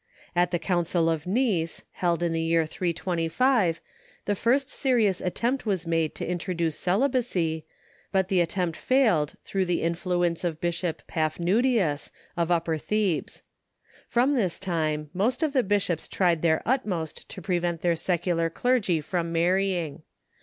At 0.35 0.49
the 0.49 0.57
council 0.57 1.09
of 1.11 1.27
Nice, 1.27 1.83
held 1.91 2.23
in 2.23 2.33
the 2.33 2.41
year 2.41 2.65
325, 2.65 3.79
the 4.25 4.33
first 4.33 4.67
serious 4.67 5.21
attempt 5.21 5.67
was 5.67 5.85
made 5.85 6.15
to 6.15 6.25
introduce 6.27 6.75
celibacy, 6.75 7.67
but 8.11 8.27
the 8.27 8.41
attempt 8.41 8.75
failed 8.77 9.37
through 9.43 9.65
the 9.65 9.83
influence 9.83 10.43
of 10.43 10.59
Bishop 10.59 11.03
Paphnutius, 11.07 12.09
of 12.35 12.49
Upper 12.49 12.79
Thebes. 12.79 13.43
From 14.07 14.33
this 14.33 14.57
time, 14.57 15.11
most 15.13 15.43
of 15.43 15.53
the 15.53 15.61
bishops 15.61 16.07
tried 16.07 16.41
their 16.41 16.63
utmost 16.65 17.29
to 17.29 17.39
prevent 17.39 17.81
their 17.81 17.95
secular 17.95 18.49
clergy 18.49 19.01
from 19.01 19.31
marrying. 19.31 20.01